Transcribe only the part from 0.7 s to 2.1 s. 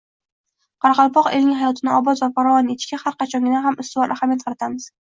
qoraqalpoq elining hayotini